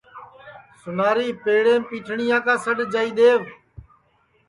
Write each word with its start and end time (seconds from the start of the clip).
سُناری 0.81 1.27
پیڑیم 1.43 1.81
پیٹھٹؔیا 1.89 2.37
کا 2.45 2.55
سڈؔ 2.63 2.77
جائی 2.93 3.11
دؔیو 3.17 3.37